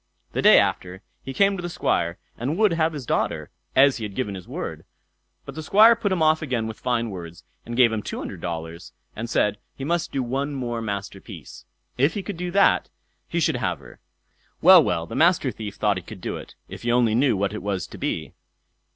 The 0.31 0.41
day 0.41 0.57
after, 0.57 1.03
he 1.21 1.31
came 1.31 1.55
to 1.57 1.61
the 1.61 1.69
Squire 1.69 2.17
and 2.35 2.57
would 2.57 2.73
have 2.73 2.93
his 2.93 3.05
daughter, 3.05 3.51
as 3.75 3.97
he 3.97 4.03
had 4.03 4.15
given 4.15 4.33
his 4.33 4.47
word; 4.47 4.83
but 5.45 5.53
the 5.53 5.61
Squire 5.61 5.95
put 5.95 6.11
him 6.11 6.23
off 6.23 6.41
again 6.41 6.65
with 6.65 6.79
fine 6.79 7.11
words, 7.11 7.43
and 7.67 7.77
gave 7.77 7.93
him 7.93 8.01
two 8.01 8.17
hundred 8.17 8.41
dollars, 8.41 8.93
and 9.15 9.29
said 9.29 9.59
he 9.75 9.83
must 9.83 10.11
do 10.11 10.23
one 10.23 10.55
more 10.55 10.81
masterpiece. 10.81 11.65
If 11.99 12.15
he 12.15 12.23
could 12.23 12.37
do 12.37 12.49
that, 12.49 12.89
he 13.29 13.39
should 13.39 13.57
have 13.57 13.77
her. 13.77 13.99
Well, 14.59 14.83
well, 14.83 15.05
the 15.05 15.13
Master 15.13 15.51
Thief 15.51 15.75
thought 15.75 15.97
he 15.97 16.01
could 16.03 16.19
do 16.19 16.35
it, 16.35 16.55
if 16.67 16.81
he 16.81 16.91
only 16.91 17.13
knew 17.13 17.37
what 17.37 17.53
it 17.53 17.61
was 17.61 17.85
to 17.85 17.99
be. 17.99 18.33